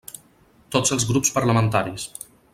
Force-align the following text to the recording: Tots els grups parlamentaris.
Tots 0.75 0.95
els 0.95 1.05
grups 1.11 1.35
parlamentaris. 1.37 2.09